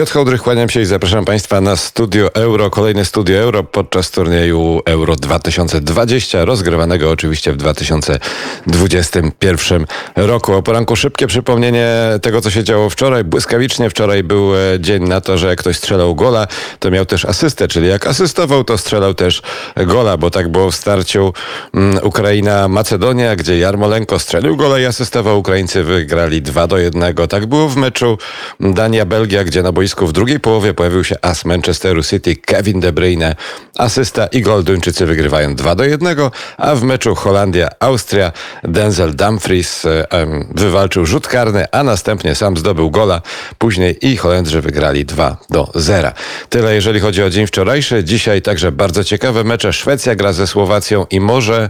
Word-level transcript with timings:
Piotr 0.00 0.12
Hołdrych, 0.12 0.42
kłaniam 0.42 0.68
się 0.68 0.80
i 0.80 0.84
zapraszam 0.84 1.24
Państwa 1.24 1.60
na 1.60 1.76
Studio 1.76 2.34
Euro, 2.34 2.70
kolejne 2.70 3.04
Studio 3.04 3.38
Euro 3.38 3.64
podczas 3.64 4.10
turnieju 4.10 4.80
Euro 4.84 5.16
2020, 5.16 6.44
rozgrywanego 6.44 7.10
oczywiście 7.10 7.52
w 7.52 7.56
2021 7.56 9.86
roku. 10.16 10.52
O 10.52 10.62
poranku 10.62 10.96
szybkie 10.96 11.26
przypomnienie 11.26 11.88
tego, 12.22 12.40
co 12.40 12.50
się 12.50 12.64
działo 12.64 12.90
wczoraj. 12.90 13.24
Błyskawicznie 13.24 13.90
wczoraj 13.90 14.22
był 14.22 14.56
e, 14.56 14.58
dzień 14.80 15.08
na 15.08 15.20
to, 15.20 15.38
że 15.38 15.46
jak 15.46 15.58
ktoś 15.58 15.76
strzelał 15.76 16.14
gola, 16.14 16.46
to 16.78 16.90
miał 16.90 17.06
też 17.06 17.24
asystę, 17.24 17.68
czyli 17.68 17.88
jak 17.88 18.06
asystował, 18.06 18.64
to 18.64 18.78
strzelał 18.78 19.14
też 19.14 19.42
gola, 19.76 20.16
bo 20.16 20.30
tak 20.30 20.48
było 20.48 20.70
w 20.70 20.74
starciu 20.74 21.32
mm, 21.74 21.98
Ukraina-Macedonia, 22.02 23.36
gdzie 23.36 23.58
Jarmolenko 23.58 24.18
strzelił 24.18 24.56
gola 24.56 24.78
i 24.78 24.84
asystował. 24.84 25.38
Ukraińcy 25.38 25.84
wygrali 25.84 26.42
2 26.42 26.66
do 26.66 26.78
1. 26.78 27.14
Tak 27.28 27.46
było 27.46 27.68
w 27.68 27.76
meczu 27.76 28.18
Dania-Belgia, 28.60 29.44
gdzie 29.44 29.62
na 29.62 29.72
boisku 29.72 29.89
w 30.06 30.12
drugiej 30.12 30.40
połowie 30.40 30.74
pojawił 30.74 31.04
się 31.04 31.16
as 31.22 31.44
Manchesteru 31.44 32.02
City 32.02 32.36
Kevin 32.36 32.80
De 32.80 32.92
Bruyne. 32.92 33.34
Asysta 33.78 34.26
i 34.26 34.42
gol 34.42 34.64
Duńczycy 34.64 35.06
wygrywają 35.06 35.54
2 35.54 35.74
do 35.74 35.84
1, 35.84 36.16
a 36.56 36.74
w 36.74 36.82
meczu 36.82 37.14
Holandia-Austria 37.14 38.32
Denzel 38.64 39.16
Dumfries 39.16 39.84
um, 39.84 40.48
wywalczył 40.54 41.06
rzut 41.06 41.28
karny, 41.28 41.66
a 41.72 41.82
następnie 41.82 42.34
sam 42.34 42.56
zdobył 42.56 42.90
gola. 42.90 43.22
Później 43.58 44.06
i 44.06 44.16
Holendrzy 44.16 44.60
wygrali 44.60 45.04
2 45.04 45.36
do 45.50 45.70
0. 45.74 46.10
Tyle 46.48 46.74
jeżeli 46.74 47.00
chodzi 47.00 47.22
o 47.22 47.30
dzień 47.30 47.46
wczorajszy. 47.46 48.04
Dzisiaj 48.04 48.42
także 48.42 48.72
bardzo 48.72 49.04
ciekawe 49.04 49.44
mecze. 49.44 49.72
Szwecja 49.72 50.14
gra 50.14 50.32
ze 50.32 50.46
Słowacją 50.46 51.06
i 51.10 51.20
może 51.20 51.68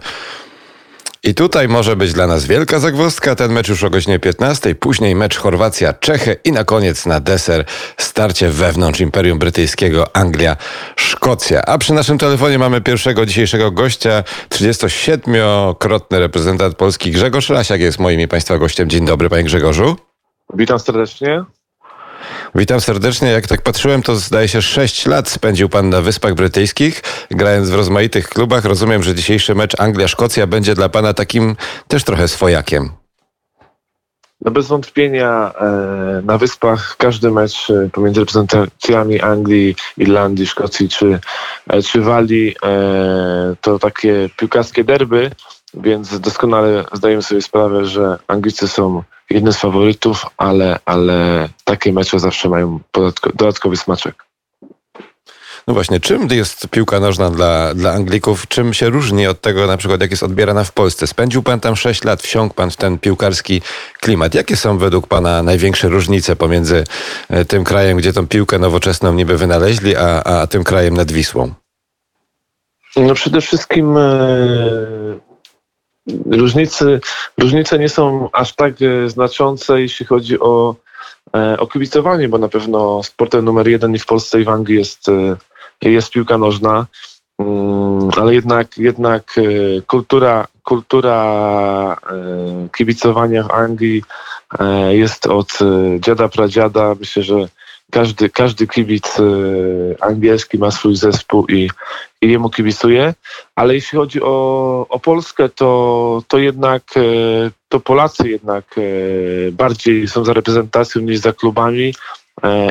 i 1.24 1.34
tutaj 1.34 1.68
może 1.68 1.96
być 1.96 2.12
dla 2.12 2.26
nas 2.26 2.46
wielka 2.46 2.78
zagwozdka. 2.78 3.34
Ten 3.34 3.52
mecz 3.52 3.68
już 3.68 3.84
o 3.84 3.90
godzinie 3.90 4.18
15, 4.18 4.74
później 4.74 5.14
mecz 5.14 5.36
Chorwacja-Czechy 5.36 6.36
i 6.44 6.52
na 6.52 6.64
koniec 6.64 7.06
na 7.06 7.20
deser 7.20 7.64
starcie 7.96 8.48
wewnątrz 8.48 9.00
Imperium 9.00 9.38
Brytyjskiego 9.38 10.16
Anglia-Szkocja. 10.16 11.62
A 11.66 11.78
przy 11.78 11.94
naszym 11.94 12.18
telefonie 12.18 12.58
mamy 12.58 12.80
pierwszego 12.80 13.26
dzisiejszego 13.26 13.70
gościa, 13.70 14.24
37-krotny 14.48 16.18
reprezentant 16.18 16.74
Polski 16.74 17.10
Grzegorz 17.10 17.50
Lasiak 17.50 17.80
jest 17.80 17.98
moim 17.98 18.20
i 18.20 18.28
Państwa 18.28 18.58
gościem. 18.58 18.90
Dzień 18.90 19.06
dobry 19.06 19.28
Panie 19.28 19.44
Grzegorzu. 19.44 19.96
Witam 20.54 20.78
serdecznie. 20.78 21.44
Witam 22.54 22.80
serdecznie. 22.80 23.28
Jak 23.28 23.46
tak 23.46 23.62
patrzyłem, 23.62 24.02
to 24.02 24.16
zdaje 24.16 24.48
się 24.48 24.62
6 24.62 25.06
lat 25.06 25.28
spędził 25.28 25.68
pan 25.68 25.90
na 25.90 26.00
Wyspach 26.00 26.34
Brytyjskich, 26.34 27.02
grając 27.30 27.70
w 27.70 27.74
rozmaitych 27.74 28.28
klubach. 28.28 28.64
Rozumiem, 28.64 29.02
że 29.02 29.14
dzisiejszy 29.14 29.54
mecz 29.54 29.80
Anglia-Szkocja 29.80 30.46
będzie 30.46 30.74
dla 30.74 30.88
pana 30.88 31.14
takim 31.14 31.56
też 31.88 32.04
trochę 32.04 32.28
swojakiem. 32.28 32.90
No 34.44 34.50
bez 34.50 34.66
wątpienia 34.66 35.52
e, 35.60 36.22
na 36.24 36.38
Wyspach 36.38 36.96
każdy 36.98 37.30
mecz 37.30 37.70
e, 37.70 37.88
pomiędzy 37.92 38.20
reprezentacjami 38.20 39.20
Anglii, 39.20 39.76
Irlandii, 39.96 40.46
Szkocji 40.46 40.88
czy, 40.88 41.18
e, 41.68 41.82
czy 41.82 42.00
Walii 42.00 42.56
to 43.60 43.78
takie 43.78 44.30
piłkarskie 44.36 44.84
derby, 44.84 45.30
więc 45.74 46.20
doskonale 46.20 46.84
zdajemy 46.92 47.22
sobie 47.22 47.42
sprawę, 47.42 47.84
że 47.84 48.18
Anglicy 48.28 48.68
są 48.68 49.02
jednym 49.30 49.52
z 49.52 49.58
faworytów, 49.58 50.26
ale, 50.36 50.78
ale 50.84 51.48
takie 51.64 51.92
mecze 51.92 52.18
zawsze 52.18 52.48
mają 52.48 52.80
dodatkowy 53.34 53.76
smaczek. 53.76 54.30
No 55.66 55.74
właśnie, 55.74 56.00
czym 56.00 56.28
jest 56.30 56.68
piłka 56.68 57.00
nożna 57.00 57.30
dla, 57.30 57.74
dla 57.74 57.92
Anglików? 57.92 58.48
Czym 58.48 58.74
się 58.74 58.90
różni 58.90 59.26
od 59.26 59.40
tego, 59.40 59.66
na 59.66 59.76
przykład, 59.76 60.00
jak 60.00 60.10
jest 60.10 60.22
odbierana 60.22 60.64
w 60.64 60.72
Polsce? 60.72 61.06
Spędził 61.06 61.42
pan 61.42 61.60
tam 61.60 61.76
6 61.76 62.04
lat, 62.04 62.22
wsiąkł 62.22 62.54
pan 62.54 62.70
w 62.70 62.76
ten 62.76 62.98
piłkarski 62.98 63.62
klimat. 64.00 64.34
Jakie 64.34 64.56
są 64.56 64.78
według 64.78 65.06
pana 65.06 65.42
największe 65.42 65.88
różnice 65.88 66.36
pomiędzy 66.36 66.84
e, 67.28 67.44
tym 67.44 67.64
krajem, 67.64 67.98
gdzie 67.98 68.12
tą 68.12 68.26
piłkę 68.26 68.58
nowoczesną 68.58 69.12
niby 69.12 69.36
wynaleźli, 69.36 69.96
a, 69.96 70.22
a 70.22 70.46
tym 70.46 70.64
krajem 70.64 70.94
nad 70.94 71.12
Wisłą? 71.12 71.54
No 72.96 73.14
przede 73.14 73.40
wszystkim 73.40 73.96
różnice, 76.30 77.00
różnice 77.38 77.78
nie 77.78 77.88
są 77.88 78.28
aż 78.32 78.54
tak 78.54 78.74
e, 78.82 79.10
znaczące, 79.10 79.80
jeśli 79.80 80.06
chodzi 80.06 80.40
o, 80.40 80.74
e, 81.36 81.58
o 81.58 81.66
kibicowanie, 81.66 82.28
bo 82.28 82.38
na 82.38 82.48
pewno 82.48 83.02
sportem 83.02 83.44
numer 83.44 83.68
jeden 83.68 83.94
i 83.94 83.98
w 83.98 84.06
Polsce 84.06 84.40
i 84.40 84.44
w 84.44 84.48
Anglii 84.48 84.78
jest, 84.78 85.08
e, 85.08 85.90
jest 85.90 86.10
piłka 86.10 86.38
nożna, 86.38 86.86
mm, 87.38 88.10
ale 88.20 88.34
jednak, 88.34 88.78
jednak 88.78 89.40
kultura, 89.86 90.46
kultura 90.64 91.96
kibicowania 92.76 93.42
w 93.42 93.50
Anglii 93.50 94.02
jest 94.90 95.26
od 95.26 95.58
dziada 95.98 96.28
pradziada. 96.28 96.94
Myślę, 97.00 97.22
że 97.22 97.48
każdy, 97.90 98.28
każdy 98.28 98.66
kibic 98.66 99.18
y, 99.18 99.96
angielski 100.00 100.58
ma 100.58 100.70
swój 100.70 100.96
zespół 100.96 101.46
i, 101.46 101.70
i 102.20 102.30
jemu 102.30 102.50
kibicuje, 102.50 103.14
ale 103.54 103.74
jeśli 103.74 103.98
chodzi 103.98 104.22
o, 104.22 104.86
o 104.88 104.98
Polskę, 104.98 105.48
to, 105.48 106.22
to 106.28 106.38
jednak 106.38 106.82
y, 106.96 107.50
to 107.68 107.80
Polacy 107.80 108.28
jednak 108.28 108.78
y, 108.78 109.50
bardziej 109.52 110.08
są 110.08 110.24
za 110.24 110.32
reprezentacją 110.32 111.02
niż 111.02 111.18
za 111.18 111.32
klubami. 111.32 111.94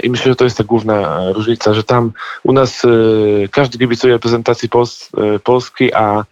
I 0.03 0.09
myślę, 0.09 0.31
że 0.31 0.35
to 0.35 0.43
jest 0.43 0.57
ta 0.57 0.63
główna 0.63 1.31
różnica, 1.31 1.73
że 1.73 1.83
tam 1.83 2.11
u 2.43 2.53
nas 2.53 2.81
każdy 3.51 3.77
kibicuje 3.77 4.13
reprezentacji 4.13 4.69
Pols 4.69 5.09
Polski, 5.43 5.93
a, 5.93 6.23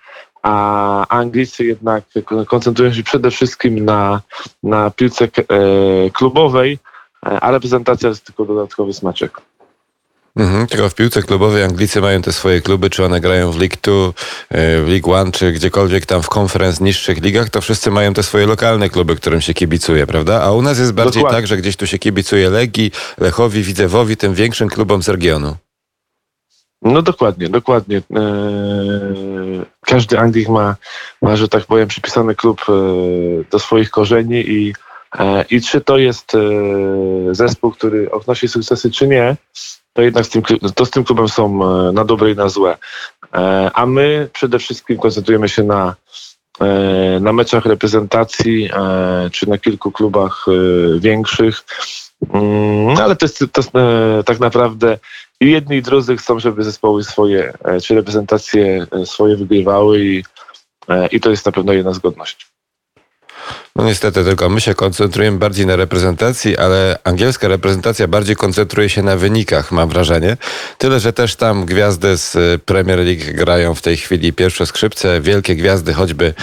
a 0.44 1.08
Anglicy 1.08 1.66
jednak 1.66 2.04
koncentrują 2.48 2.94
się 2.94 3.04
przede 3.04 3.32
wszystkim 3.32 3.86
na, 3.86 4.22
na 4.64 4.92
piłce 4.92 5.28
klubowej 6.14 6.80
E, 6.84 6.87
a 7.22 7.52
reprezentacja 7.52 8.10
jest 8.10 8.26
tylko 8.26 8.46
dodatkowy 8.46 8.94
smaczek. 8.94 9.42
Mhm, 10.38 10.68
tylko 10.68 10.90
w 10.90 10.96
piłce 10.96 11.24
klubowej 11.24 11.64
Anglicy 11.64 12.02
mają 12.02 12.22
te 12.22 12.34
swoje 12.34 12.62
kluby, 12.62 12.90
czy 12.90 13.06
one 13.06 13.20
grają 13.22 13.52
w 13.52 13.60
League 13.60 13.76
2, 13.82 13.94
e, 14.50 14.82
w 14.82 14.88
League 14.90 15.14
One, 15.14 15.32
czy 15.32 15.52
gdziekolwiek 15.52 16.06
tam 16.06 16.24
w 16.24 16.30
konferenc 16.30 16.80
niższych 16.80 17.22
ligach, 17.22 17.50
to 17.50 17.62
wszyscy 17.62 17.92
mają 17.92 18.14
te 18.14 18.24
swoje 18.24 18.48
lokalne 18.48 18.90
kluby, 18.90 19.16
którym 19.16 19.42
się 19.42 19.54
kibicuje, 19.54 20.08
prawda? 20.08 20.42
A 20.42 20.52
u 20.52 20.62
nas 20.62 20.80
jest 20.80 20.94
bardziej 20.94 21.22
Dokładnie. 21.22 21.38
tak, 21.38 21.48
że 21.48 21.58
gdzieś 21.58 21.76
tu 21.76 21.88
się 21.88 22.00
kibicuje 22.00 22.50
Legii, 22.50 22.92
Lechowi, 23.18 23.64
Widzewowi, 23.64 24.18
tym 24.18 24.34
większym 24.34 24.70
klubom 24.70 25.04
z 25.04 25.10
regionu. 25.10 25.56
No 26.82 27.02
dokładnie, 27.02 27.50
dokładnie. 27.50 27.98
Eee, 27.98 29.62
każdy 29.86 30.20
Anglik 30.20 30.50
ma, 30.50 30.76
ma, 31.22 31.36
że 31.36 31.48
tak 31.48 31.66
powiem, 31.66 31.88
przypisany 31.88 32.36
klub 32.36 32.62
e, 32.70 32.74
do 33.52 33.60
swoich 33.60 33.90
korzeni 33.90 34.52
i 34.52 34.74
E, 34.74 34.87
I 35.50 35.62
czy 35.62 35.82
to 35.82 35.98
jest 35.98 36.36
e, 36.36 36.40
zespół, 37.32 37.72
który 37.72 38.12
odnosi 38.12 38.48
sukcesy, 38.48 38.92
czy 38.92 39.08
nie, 39.08 39.36
to 39.94 40.02
jednak 40.02 40.26
z 40.26 40.30
tym, 40.30 40.42
to 40.76 40.86
z 40.86 40.92
tym 40.92 41.04
klubem 41.04 41.30
są 41.30 41.46
e, 41.64 41.92
na 41.92 42.06
dobre 42.06 42.32
i 42.32 42.36
na 42.36 42.50
złe. 42.50 42.78
A 43.74 43.86
my 43.86 44.30
przede 44.34 44.60
wszystkim 44.60 44.98
koncentrujemy 44.98 45.50
się 45.50 45.64
na, 45.64 45.96
na 47.20 47.34
meczach 47.34 47.66
reprezentacji, 47.66 48.70
czy 49.32 49.50
na 49.50 49.58
kilku 49.58 49.92
klubach 49.92 50.46
większych. 51.00 51.64
Mm, 52.34 52.98
ale 52.98 53.16
to 53.16 53.26
jest, 53.26 53.44
to 53.52 53.62
tak 54.26 54.40
naprawdę 54.40 54.98
i 55.42 55.52
jedni 55.52 55.78
i 55.78 55.82
drudzy 55.82 56.18
chcą, 56.18 56.40
żeby 56.40 56.64
zespoły 56.64 57.04
swoje, 57.04 57.54
czy 57.84 57.96
reprezentacje 57.96 58.88
swoje 59.06 59.36
wygrywały 59.36 60.06
i, 60.06 60.24
i 61.12 61.20
to 61.20 61.30
jest 61.30 61.46
na 61.46 61.52
pewno 61.52 61.74
jedna 61.74 61.94
zgodność. 61.94 62.48
No 63.78 63.84
niestety, 63.84 64.24
tylko 64.24 64.50
my 64.50 64.62
się 64.62 64.76
koncentrujemy 64.76 65.38
bardziej 65.38 65.66
na 65.66 65.76
reprezentacji, 65.76 66.58
ale 66.58 67.00
angielska 67.04 67.48
reprezentacja 67.48 68.08
bardziej 68.08 68.36
koncentruje 68.36 68.90
się 68.90 69.04
na 69.04 69.18
wynikach, 69.18 69.72
mam 69.72 69.90
wrażenie. 69.90 70.38
Tyle, 70.78 71.00
że 71.00 71.14
też 71.14 71.36
tam 71.36 71.66
gwiazdy 71.66 72.18
z 72.18 72.36
y, 72.36 72.60
Premier 72.66 73.00
League 73.00 73.24
grają 73.34 73.76
w 73.76 73.82
tej 73.82 73.98
chwili 73.98 74.34
pierwsze 74.34 74.66
skrzypce, 74.66 75.22
wielkie 75.22 75.56
gwiazdy, 75.56 75.94
choćby, 75.94 76.34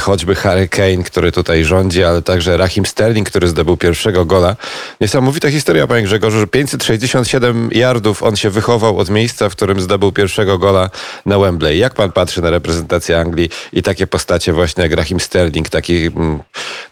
choćby 0.00 0.34
Harry 0.34 0.68
Kane, 0.68 1.02
który 1.04 1.32
tutaj 1.32 1.64
rządzi, 1.64 2.04
ale 2.04 2.22
także 2.22 2.56
Rahim 2.56 2.86
Sterling, 2.86 3.30
który 3.30 3.48
zdobył 3.48 3.76
pierwszego 3.76 4.24
gola. 4.24 4.56
Niesamowita 5.00 5.50
historia, 5.50 5.86
panie 5.86 6.02
Grzegorzu, 6.02 6.38
że 6.38 6.46
567 6.46 7.70
yardów 7.72 8.22
on 8.22 8.36
się 8.36 8.50
wychował 8.50 8.98
od 8.98 9.10
miejsca, 9.10 9.48
w 9.48 9.52
którym 9.52 9.80
zdobył 9.80 10.12
pierwszego 10.12 10.58
gola 10.58 10.90
na 11.26 11.38
Wembley. 11.38 11.78
Jak 11.78 11.94
pan 11.94 12.12
patrzy 12.12 12.42
na 12.42 12.50
reprezentację 12.50 13.18
Anglii 13.18 13.50
i 13.72 13.82
takie 13.82 14.06
postacie 14.06 14.52
właśnie 14.52 14.82
jak 14.82 14.92
Rahim 14.92 15.20
Sterling, 15.20 15.68
taki 15.68 16.10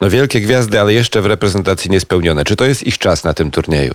no 0.00 0.10
wielkie 0.10 0.40
gwiazdy, 0.40 0.80
ale 0.80 0.92
jeszcze 0.92 1.22
w 1.22 1.26
reprezentacji 1.26 1.90
niespełnione. 1.90 2.44
Czy 2.44 2.56
to 2.56 2.64
jest 2.64 2.82
ich 2.86 2.98
czas 2.98 3.24
na 3.24 3.34
tym 3.34 3.50
turnieju? 3.50 3.94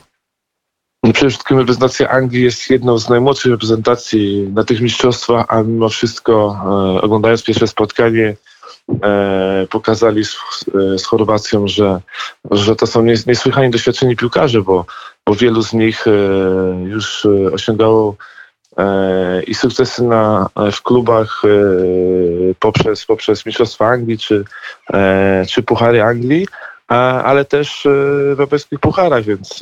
No 1.03 1.13
przede 1.13 1.29
wszystkim 1.29 1.57
reprezentacja 1.57 2.09
Anglii 2.09 2.43
jest 2.43 2.69
jedną 2.69 2.97
z 2.97 3.09
najmłodszych 3.09 3.51
reprezentacji 3.51 4.49
na 4.53 4.63
tych 4.63 4.81
mistrzostwach, 4.81 5.45
a 5.47 5.63
mimo 5.63 5.89
wszystko 5.89 6.61
e, 6.97 7.01
oglądając 7.01 7.43
pierwsze 7.43 7.67
spotkanie 7.67 8.35
e, 9.03 9.67
pokazali 9.69 10.25
z, 10.25 10.37
z 10.97 11.05
Chorwacją, 11.05 11.67
że, 11.67 12.01
że 12.51 12.75
to 12.75 12.87
są 12.87 13.03
niesłychanie 13.03 13.69
doświadczeni 13.69 14.15
piłkarze, 14.15 14.61
bo, 14.61 14.85
bo 15.27 15.35
wielu 15.35 15.61
z 15.61 15.73
nich 15.73 16.07
e, 16.07 16.11
już 16.83 17.25
e, 17.25 17.51
osiągało 17.51 18.15
i 19.47 19.55
sukcesy 19.55 20.03
na, 20.03 20.49
w 20.71 20.81
klubach 20.81 21.41
e, 21.45 21.49
poprzez, 22.59 23.05
poprzez 23.05 23.45
Mistrzostwa 23.45 23.87
Anglii 23.87 24.17
czy, 24.17 24.43
e, 24.93 25.45
czy 25.49 25.63
Puchary 25.63 26.03
Anglii, 26.03 26.47
ale 26.87 27.45
też 27.45 27.81
w 27.83 28.31
europejskich 28.31 28.79
pucharach, 28.79 29.23
więc 29.23 29.59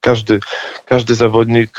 każdy, 0.00 0.40
każdy 0.84 1.14
zawodnik 1.14 1.78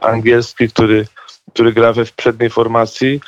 angielski, 0.00 0.68
który, 0.68 1.06
który 1.54 1.72
gra 1.72 1.92
we 1.92 2.04
w 2.04 2.12
przedniej 2.12 2.50
formacji, 2.50 3.20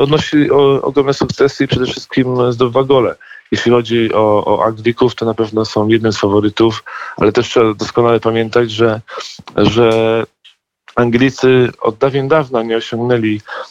odnosi 0.00 0.50
ogromne 0.82 1.14
sukcesy 1.14 1.64
i 1.64 1.68
przede 1.68 1.86
wszystkim 1.86 2.52
zdobywa 2.52 2.84
gole. 2.84 3.14
Jeśli 3.52 3.72
chodzi 3.72 4.12
o, 4.12 4.44
o 4.44 4.64
Anglików, 4.64 5.14
to 5.14 5.24
na 5.24 5.34
pewno 5.34 5.64
są 5.64 5.88
jednym 5.88 6.12
z 6.12 6.18
faworytów, 6.18 6.84
ale 7.16 7.32
też 7.32 7.48
trzeba 7.48 7.74
doskonale 7.74 8.20
pamiętać, 8.20 8.70
że, 8.70 9.00
że 9.56 10.24
Anglicy 10.94 11.70
od 11.80 11.98
dawien 11.98 12.28
dawna 12.28 12.62
nie 12.62 12.76
osiągnęli 12.76 13.40
e, 13.40 13.63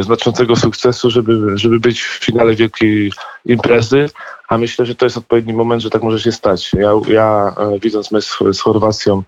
znaczącego 0.00 0.56
sukcesu, 0.56 1.10
żeby, 1.10 1.58
żeby 1.58 1.80
być 1.80 2.02
w 2.02 2.24
finale 2.24 2.54
wielkiej 2.54 3.12
imprezy, 3.44 4.08
a 4.48 4.58
myślę, 4.58 4.86
że 4.86 4.94
to 4.94 5.06
jest 5.06 5.16
odpowiedni 5.16 5.52
moment, 5.52 5.82
że 5.82 5.90
tak 5.90 6.02
może 6.02 6.20
się 6.20 6.32
stać. 6.32 6.72
Ja, 6.72 6.90
ja 7.08 7.54
e, 7.58 7.78
widząc 7.78 8.10
mecz 8.10 8.24
z, 8.24 8.38
z 8.52 8.60
Chorwacją 8.60 9.22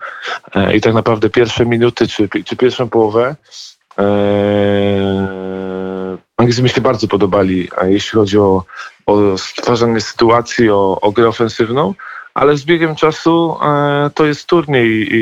e, 0.55 0.75
i 0.75 0.81
tak 0.81 0.93
naprawdę 0.93 1.29
pierwsze 1.29 1.65
minuty 1.65 2.07
czy, 2.07 2.29
czy 2.45 2.55
pierwszą 2.55 2.89
połowę, 2.89 3.35
e, 3.99 5.19
Anglicy 6.37 6.63
mi 6.63 6.69
się 6.69 6.81
bardzo 6.81 7.07
podobali, 7.07 7.69
jeśli 7.83 8.19
chodzi 8.19 8.37
o, 8.37 8.63
o 9.05 9.37
stwarzanie 9.37 10.01
sytuacji, 10.01 10.69
o, 10.69 11.01
o 11.01 11.11
grę 11.11 11.27
ofensywną, 11.27 11.93
ale 12.39 12.57
z 12.57 12.65
biegiem 12.65 12.95
czasu 12.95 13.57
e, 13.63 14.09
to 14.13 14.25
jest 14.25 14.45
turniej 14.45 14.87
i, 14.87 15.19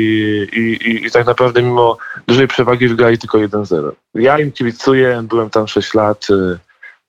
i, 0.52 0.90
i, 0.90 1.06
i, 1.06 1.10
tak 1.10 1.26
naprawdę 1.26 1.62
mimo 1.62 1.98
dużej 2.26 2.48
przewagi 2.48 2.88
wygrali 2.88 3.18
tylko 3.18 3.38
1-0. 3.38 3.90
Ja 4.14 4.38
im 4.38 4.52
kibicuję, 4.52 5.22
byłem 5.28 5.50
tam 5.50 5.68
6 5.68 5.94
lat, 5.94 6.26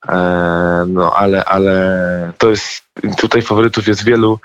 e, 0.08 0.84
no 0.88 1.12
ale, 1.16 1.44
ale 1.44 2.32
to 2.38 2.50
jest, 2.50 2.82
tutaj 3.16 3.42
faworytów 3.42 3.88
jest 3.88 4.04
wielu. 4.04 4.38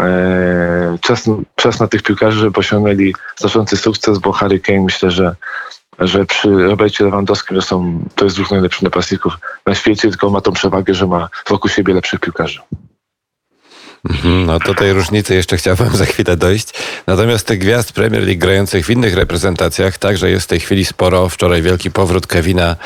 E, 0.00 0.98
czas, 1.00 1.24
czas 1.56 1.80
na 1.80 1.88
tych 1.88 2.02
piłkarzy, 2.02 2.38
żeby 2.38 2.60
osiągnęli 2.60 3.14
znaczący 3.36 3.76
sukces, 3.76 4.18
bo 4.18 4.32
Harry 4.32 4.60
Kane 4.60 4.80
myślę, 4.80 5.10
że 5.10 5.34
że 5.98 6.24
przy 6.24 6.48
Robercie 6.48 7.04
Lewandowskim 7.04 7.56
że 7.56 7.62
są, 7.62 8.04
to 8.14 8.24
jest 8.24 8.36
dwóch 8.36 8.50
najlepszych 8.50 8.82
napastników 8.82 9.34
na 9.66 9.74
świecie, 9.74 10.08
tylko 10.08 10.30
ma 10.30 10.40
tą 10.40 10.52
przewagę, 10.52 10.94
że 10.94 11.06
ma 11.06 11.28
wokół 11.48 11.70
siebie 11.70 11.94
lepszych 11.94 12.20
piłkarzy. 12.20 12.60
Mhm, 14.10 14.46
no 14.46 14.58
do 14.58 14.74
tej 14.74 14.92
różnicy 14.92 15.34
jeszcze 15.34 15.56
chciałbym 15.56 15.96
za 15.96 16.04
chwilę 16.04 16.36
dojść. 16.36 16.68
Natomiast 17.06 17.46
tych 17.46 17.58
gwiazd 17.58 17.92
Premier 17.92 18.22
League 18.22 18.38
grających 18.38 18.86
w 18.86 18.90
innych 18.90 19.14
reprezentacjach 19.14 19.98
także 19.98 20.30
jest 20.30 20.44
w 20.44 20.48
tej 20.48 20.60
chwili 20.60 20.84
sporo. 20.84 21.28
Wczoraj 21.28 21.62
wielki 21.62 21.90
powrót 21.90 22.26
Kevina 22.26 22.76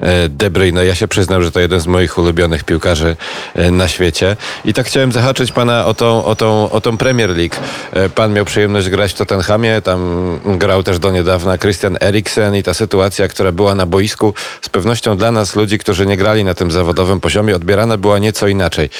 e, 0.00 0.28
De 0.28 0.50
Bruyne. 0.50 0.86
Ja 0.86 0.94
się 0.94 1.08
przyznam, 1.08 1.42
że 1.42 1.52
to 1.52 1.60
jeden 1.60 1.80
z 1.80 1.86
moich 1.86 2.18
ulubionych 2.18 2.64
piłkarzy 2.64 3.16
e, 3.54 3.70
na 3.70 3.88
świecie. 3.88 4.36
I 4.64 4.74
tak 4.74 4.86
chciałem 4.86 5.12
zahaczyć 5.12 5.52
pana 5.52 5.86
o 5.86 5.94
tą, 5.94 6.24
o 6.24 6.34
tą, 6.34 6.70
o 6.70 6.80
tą 6.80 6.96
Premier 6.96 7.30
League. 7.30 7.54
E, 7.92 8.08
pan 8.08 8.32
miał 8.32 8.44
przyjemność 8.44 8.88
grać 8.88 9.12
w 9.12 9.14
Tottenhamie, 9.14 9.82
tam 9.82 10.40
grał 10.58 10.82
też 10.82 10.98
do 10.98 11.10
niedawna 11.10 11.58
Christian 11.58 11.98
Eriksen 12.00 12.56
i 12.56 12.62
ta 12.62 12.74
sytuacja, 12.74 13.28
która 13.28 13.52
była 13.52 13.74
na 13.74 13.86
boisku, 13.86 14.34
z 14.62 14.68
pewnością 14.68 15.16
dla 15.16 15.32
nas, 15.32 15.56
ludzi, 15.56 15.78
którzy 15.78 16.06
nie 16.06 16.16
grali 16.16 16.44
na 16.44 16.54
tym 16.54 16.70
zawodowym 16.70 17.20
poziomie, 17.20 17.56
odbierana 17.56 17.96
była 17.96 18.18
nieco 18.18 18.48
inaczej. 18.48 18.90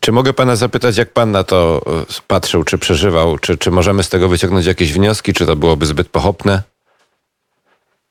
Czy 0.00 0.12
mogę 0.12 0.32
pana 0.32 0.56
zapytać, 0.56 0.96
jak 0.96 1.12
pan 1.12 1.30
na 1.30 1.44
to 1.44 1.82
e, 1.86 2.22
patrzył, 2.26 2.64
czy 2.64 2.78
przeżywał, 2.78 3.38
czy, 3.38 3.58
czy 3.58 3.70
możemy 3.70 4.02
z 4.02 4.08
tego 4.08 4.28
wyciągnąć 4.28 4.66
jakieś 4.66 4.92
wnioski, 4.92 5.32
czy 5.32 5.46
to 5.46 5.56
byłoby 5.56 5.86
zbyt 5.86 6.08
pochopne? 6.08 6.62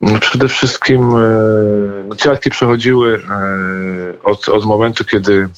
No 0.00 0.18
przede 0.18 0.48
wszystkim 0.48 1.12
no, 2.08 2.16
ciarki 2.16 2.50
przechodziły 2.50 3.22
e, 3.30 4.22
od, 4.22 4.48
od 4.48 4.64
momentu, 4.64 5.04
kiedy, 5.04 5.48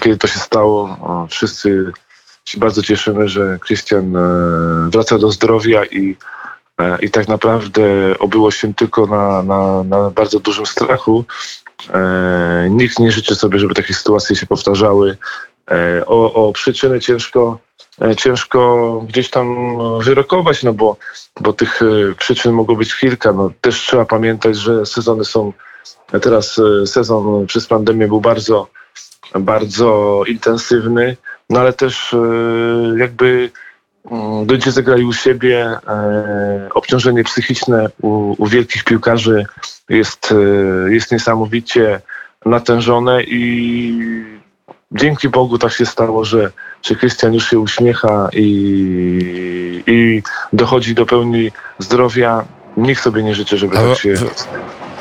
kiedy 0.00 0.16
to 0.16 0.26
się 0.26 0.38
stało. 0.38 0.96
Wszyscy 1.30 1.92
się 2.44 2.58
bardzo 2.58 2.82
cieszymy, 2.82 3.28
że 3.28 3.58
Christian 3.66 4.16
wraca 4.90 5.18
do 5.18 5.30
zdrowia 5.30 5.84
i, 5.84 6.16
i 7.00 7.10
tak 7.10 7.28
naprawdę 7.28 7.82
obyło 8.18 8.50
się 8.50 8.74
tylko 8.74 9.06
na, 9.06 9.42
na, 9.42 9.82
na 9.82 10.10
bardzo 10.10 10.40
dużym 10.40 10.66
strachu. 10.66 11.24
Nikt 12.70 12.98
nie 12.98 13.12
życzy 13.12 13.34
sobie, 13.34 13.58
żeby 13.58 13.74
takie 13.74 13.94
sytuacje 13.94 14.36
się 14.36 14.46
powtarzały. 14.46 15.16
E, 15.70 16.06
o, 16.06 16.32
o 16.32 16.52
przyczyny 16.52 17.00
ciężko, 17.00 17.58
e, 18.02 18.16
ciężko 18.16 19.02
gdzieś 19.08 19.30
tam 19.30 19.56
wyrokować, 20.00 20.62
no 20.62 20.72
bo, 20.72 20.96
bo 21.40 21.52
tych 21.52 21.82
e, 21.82 21.86
przyczyn 22.18 22.52
mogło 22.52 22.76
być 22.76 22.96
kilka. 22.96 23.32
No, 23.32 23.50
też 23.60 23.76
trzeba 23.76 24.04
pamiętać, 24.04 24.56
że 24.56 24.86
sezony 24.86 25.24
są, 25.24 25.52
teraz 26.22 26.60
sezon 26.86 27.46
przez 27.46 27.66
pandemię 27.66 28.08
był 28.08 28.20
bardzo, 28.20 28.68
bardzo 29.34 30.22
intensywny, 30.26 31.16
no 31.50 31.60
ale 31.60 31.72
też 31.72 32.16
jakby 32.96 33.50
mm, 34.10 34.46
ludzie 34.48 34.70
zagrali 34.70 35.04
u 35.04 35.12
siebie, 35.12 35.78
obciążenie 36.74 37.24
psychiczne 37.24 37.90
u, 38.02 38.34
u 38.38 38.46
wielkich 38.46 38.84
piłkarzy 38.84 39.46
jest, 39.88 40.34
jest 40.88 41.12
niesamowicie 41.12 42.00
natężone 42.44 43.22
i 43.22 44.38
dzięki 44.92 45.28
Bogu 45.28 45.58
tak 45.58 45.72
się 45.72 45.86
stało, 45.86 46.24
że, 46.24 46.50
że 46.82 46.94
Krystian 46.94 47.34
już 47.34 47.50
się 47.50 47.58
uśmiecha 47.58 48.28
i, 48.32 49.82
i 49.86 50.22
dochodzi 50.52 50.94
do 50.94 51.06
pełni 51.06 51.52
zdrowia. 51.78 52.44
Nikt 52.76 53.02
sobie 53.02 53.22
nie 53.22 53.34
życzy, 53.34 53.58
żeby 53.58 53.76
tak 53.76 53.98
się... 53.98 54.14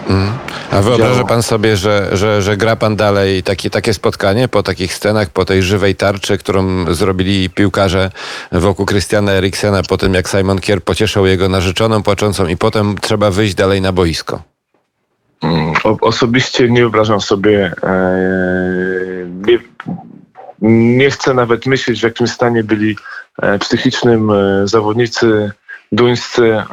Mm. 0.09 0.33
A 0.71 0.81
wyobraża 0.81 1.23
pan 1.23 1.43
sobie, 1.43 1.77
że, 1.77 2.09
że, 2.11 2.41
że 2.41 2.57
gra 2.57 2.75
pan 2.75 2.95
dalej 2.95 3.43
takie, 3.43 3.69
takie 3.69 3.93
spotkanie 3.93 4.47
po 4.47 4.63
takich 4.63 4.93
scenach, 4.93 5.29
po 5.29 5.45
tej 5.45 5.63
żywej 5.63 5.95
tarczy, 5.95 6.37
którą 6.37 6.93
zrobili 6.93 7.49
piłkarze 7.49 8.11
wokół 8.51 8.85
Krystiana 8.85 9.31
Eriksena, 9.31 9.81
po 9.83 9.97
tym 9.97 10.13
jak 10.13 10.27
Simon 10.27 10.59
Kier 10.59 10.83
pocieszał 10.83 11.25
jego 11.25 11.49
narzeczoną 11.49 12.03
płaczącą 12.03 12.47
i 12.47 12.57
potem 12.57 12.95
trzeba 13.01 13.31
wyjść 13.31 13.55
dalej 13.55 13.81
na 13.81 13.91
boisko? 13.91 14.41
Mm, 15.41 15.73
osobiście 16.01 16.69
nie 16.69 16.81
wyobrażam 16.81 17.21
sobie, 17.21 17.73
e, 17.83 18.17
nie, 19.47 19.59
nie, 20.97 21.09
chcę 21.09 21.33
nawet 21.33 21.65
myśleć, 21.65 21.99
w 21.99 22.03
jakim 22.03 22.27
stanie 22.27 22.63
byli 22.63 22.97
e, 23.41 23.59
psychicznym 23.59 24.31
e, 24.31 24.67
zawodnicy 24.67 25.51
duńscy, 25.91 26.63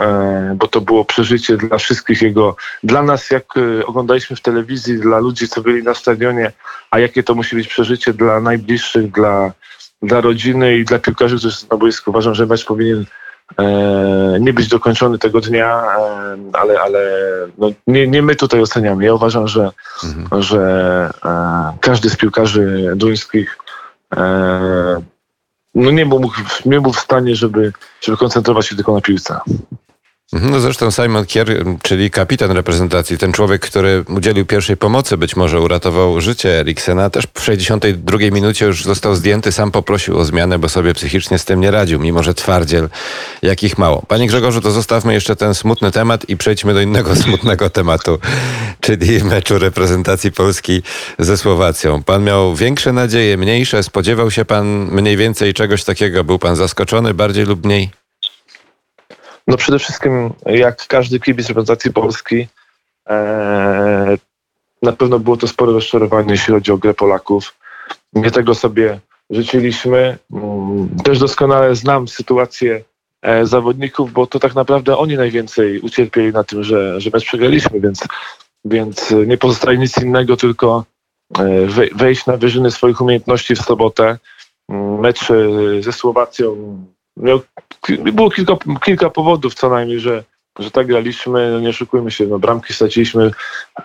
bo 0.54 0.68
to 0.68 0.80
było 0.80 1.04
przeżycie 1.04 1.56
dla 1.56 1.78
wszystkich 1.78 2.22
jego, 2.22 2.56
dla 2.82 3.02
nas 3.02 3.30
jak 3.30 3.44
oglądaliśmy 3.86 4.36
w 4.36 4.40
telewizji, 4.40 4.98
dla 4.98 5.18
ludzi, 5.18 5.48
co 5.48 5.60
byli 5.60 5.82
na 5.82 5.94
stadionie, 5.94 6.52
a 6.90 6.98
jakie 6.98 7.22
to 7.22 7.34
musi 7.34 7.56
być 7.56 7.68
przeżycie 7.68 8.12
dla 8.14 8.40
najbliższych, 8.40 9.10
dla, 9.10 9.52
dla 10.02 10.20
rodziny 10.20 10.78
i 10.78 10.84
dla 10.84 10.98
piłkarzy, 10.98 11.36
którzy 11.36 11.56
są 11.56 11.66
na 11.70 11.76
boisku. 11.76 12.10
Uważam, 12.10 12.34
że 12.34 12.46
mecz 12.46 12.64
powinien 12.64 13.04
nie 14.40 14.52
być 14.52 14.68
dokończony 14.68 15.18
tego 15.18 15.40
dnia, 15.40 15.82
e, 15.98 16.36
ale, 16.52 16.80
ale 16.80 17.00
no 17.58 17.70
nie, 17.86 18.08
nie 18.08 18.22
my 18.22 18.36
tutaj 18.36 18.60
oceniamy. 18.60 19.04
Ja 19.04 19.14
uważam, 19.14 19.48
że, 19.48 19.70
mhm. 20.04 20.42
że 20.42 20.60
e, 21.24 21.72
każdy 21.80 22.10
z 22.10 22.16
piłkarzy 22.16 22.92
duńskich 22.96 23.58
no 25.74 25.90
nie, 25.90 26.06
był, 26.06 26.30
nie 26.64 26.80
był 26.80 26.92
w 26.92 27.00
stanie, 27.00 27.36
żeby, 27.36 27.72
żeby 28.00 28.18
koncentrować 28.18 28.66
się 28.66 28.76
tylko 28.76 28.94
na 28.94 29.00
piłce. 29.00 29.40
Mhm, 30.34 30.52
no 30.52 30.60
zresztą 30.60 30.90
Simon 30.90 31.26
Kier, 31.26 31.64
czyli 31.82 32.10
kapitan 32.10 32.50
reprezentacji, 32.50 33.18
ten 33.18 33.32
człowiek, 33.32 33.62
który 33.62 34.04
udzielił 34.08 34.46
pierwszej 34.46 34.76
pomocy, 34.76 35.16
być 35.16 35.36
może 35.36 35.60
uratował 35.60 36.20
życie 36.20 36.60
Eriksena, 36.60 37.10
też 37.10 37.24
w 37.34 37.40
62 37.40 38.18
minucie 38.18 38.66
już 38.66 38.84
został 38.84 39.14
zdjęty, 39.14 39.52
sam 39.52 39.70
poprosił 39.70 40.18
o 40.18 40.24
zmianę, 40.24 40.58
bo 40.58 40.68
sobie 40.68 40.94
psychicznie 40.94 41.38
z 41.38 41.44
tym 41.44 41.60
nie 41.60 41.70
radził, 41.70 42.00
mimo 42.00 42.22
że 42.22 42.34
twardziel, 42.34 42.88
jakich 43.42 43.78
mało. 43.78 44.02
Panie 44.08 44.26
Grzegorzu, 44.26 44.60
to 44.60 44.70
zostawmy 44.70 45.14
jeszcze 45.14 45.36
ten 45.36 45.54
smutny 45.54 45.90
temat 45.90 46.28
i 46.28 46.36
przejdźmy 46.36 46.74
do 46.74 46.80
innego 46.80 47.16
smutnego 47.24 47.70
tematu, 47.70 48.18
czyli 48.80 49.24
meczu 49.24 49.58
reprezentacji 49.58 50.32
Polski 50.32 50.82
ze 51.18 51.36
Słowacją. 51.36 52.02
Pan 52.02 52.24
miał 52.24 52.54
większe 52.54 52.92
nadzieje, 52.92 53.36
mniejsze, 53.36 53.82
spodziewał 53.82 54.30
się 54.30 54.44
pan 54.44 54.66
mniej 54.90 55.16
więcej 55.16 55.54
czegoś 55.54 55.84
takiego, 55.84 56.24
był 56.24 56.38
pan 56.38 56.56
zaskoczony 56.56 57.14
bardziej 57.14 57.44
lub 57.44 57.64
mniej? 57.64 58.03
No 59.46 59.56
przede 59.56 59.78
wszystkim, 59.78 60.32
jak 60.46 60.86
każdy 60.86 61.20
kibic 61.20 61.48
reprezentacji 61.48 61.92
Polski, 61.92 62.48
e, 63.08 64.16
na 64.82 64.92
pewno 64.92 65.18
było 65.18 65.36
to 65.36 65.48
spore 65.48 65.72
rozczarowanie, 65.72 66.32
jeśli 66.32 66.54
chodzi 66.54 66.72
o 66.72 66.78
grę 66.78 66.94
Polaków. 66.94 67.54
Nie 68.12 68.30
tego 68.30 68.54
sobie 68.54 69.00
życzyliśmy. 69.30 70.18
Mm, 70.32 70.88
też 71.04 71.18
doskonale 71.18 71.74
znam 71.74 72.08
sytuację 72.08 72.84
e, 73.22 73.46
zawodników, 73.46 74.12
bo 74.12 74.26
to 74.26 74.38
tak 74.38 74.54
naprawdę 74.54 74.96
oni 74.96 75.16
najwięcej 75.16 75.80
ucierpieli 75.80 76.32
na 76.32 76.44
tym, 76.44 76.64
że, 76.64 77.00
że 77.00 77.10
mecz 77.12 77.24
przegraliśmy, 77.24 77.80
więc, 77.80 78.04
więc 78.64 79.14
nie 79.26 79.38
pozostaje 79.38 79.78
nic 79.78 80.02
innego, 80.02 80.36
tylko 80.36 80.84
e, 81.38 81.66
wejść 81.94 82.26
na 82.26 82.36
wyżyny 82.36 82.70
swoich 82.70 83.00
umiejętności 83.00 83.56
w 83.56 83.62
sobotę. 83.62 84.18
Mm, 84.68 85.00
mecz 85.00 85.28
ze 85.80 85.92
Słowacją 85.92 86.78
miał, 87.16 87.40
było 88.12 88.30
kilka, 88.30 88.56
kilka 88.84 89.10
powodów 89.10 89.54
co 89.54 89.68
najmniej, 89.68 90.00
że, 90.00 90.24
że 90.58 90.70
tak 90.70 90.86
graliśmy, 90.86 91.50
no 91.52 91.60
nie 91.60 91.68
oszukujmy 91.68 92.10
się, 92.10 92.26
no 92.26 92.38
bramki 92.38 92.74
straciliśmy 92.74 93.30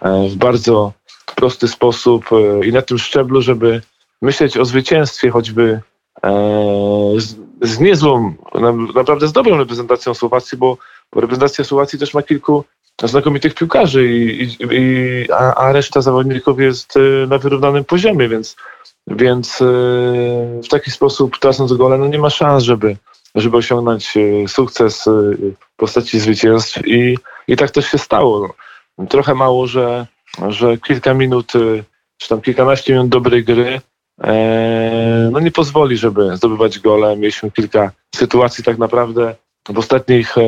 e, 0.02 0.30
w 0.30 0.36
bardzo 0.36 0.94
prosty 1.36 1.68
sposób 1.68 2.26
e, 2.32 2.66
i 2.68 2.72
na 2.72 2.82
tym 2.82 2.98
szczeblu, 2.98 3.42
żeby 3.42 3.82
myśleć 4.22 4.58
o 4.58 4.66
zwycięstwie 4.66 5.30
choćby 5.30 5.82
e, 6.24 6.32
z 7.62 7.80
niezłą, 7.80 8.34
naprawdę 8.96 9.28
z 9.28 9.32
dobrą 9.32 9.58
reprezentacją 9.58 10.14
Słowacji, 10.14 10.58
bo, 10.58 10.78
bo 11.14 11.22
reprezentacja 11.22 11.64
Słowacji 11.64 12.00
też 12.00 12.14
ma 12.14 12.22
kilku 12.22 12.66
znakomitych 13.04 13.54
piłkarzy, 13.54 14.08
i, 14.08 14.44
i, 14.44 14.58
i 14.72 15.32
a, 15.32 15.56
a, 15.56 15.72
reszta 15.72 16.02
zawodników 16.02 16.60
jest 16.60 16.94
na 17.28 17.38
wyrównanym 17.38 17.84
poziomie, 17.84 18.30
więc, 18.30 18.56
więc 19.08 19.58
w 20.64 20.68
taki 20.70 20.92
sposób 20.92 21.40
tracąc 21.40 21.74
gole, 21.74 21.98
no 21.98 22.08
nie 22.08 22.20
ma 22.20 22.30
szans, 22.30 22.64
żeby, 22.64 22.98
żeby 23.36 23.58
osiągnąć 23.58 24.18
y, 24.18 24.46
sukces 24.48 25.06
w 25.06 25.76
postaci 25.78 26.20
zwycięstw 26.20 26.88
i, 26.88 27.18
i 27.48 27.56
tak 27.56 27.72
też 27.72 27.92
się 27.92 27.98
stało. 27.98 28.56
Trochę 29.10 29.36
mało, 29.36 29.68
że, 29.68 30.08
że 30.48 30.78
kilka 30.78 31.14
minut, 31.14 31.54
czy 32.18 32.30
tam 32.30 32.42
kilkanaście 32.42 32.94
minut 32.94 33.10
dobrej 33.10 33.44
gry 33.44 33.82
e, 34.24 35.30
no 35.32 35.40
nie 35.40 35.52
pozwoli, 35.52 35.98
żeby 35.98 36.38
zdobywać 36.38 36.80
gole. 36.80 37.18
Mieliśmy 37.18 37.52
kilka 37.52 37.92
sytuacji 38.16 38.64
tak 38.64 38.78
naprawdę 38.78 39.36
w 39.70 39.78
ostatnich 39.78 40.38
e, 40.38 40.44